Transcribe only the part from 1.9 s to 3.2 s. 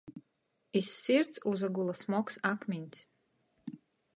smogs akmiņs.